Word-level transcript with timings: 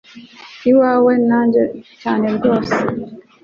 iwawe 0.69 1.13
nanjye 1.27 1.63
cyane 2.01 2.25
rwose 2.35 2.77